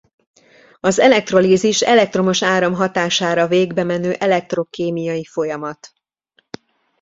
[0.79, 5.93] Az elektrolízis elektromos áram hatására végbemenő elektrokémiai folyamat.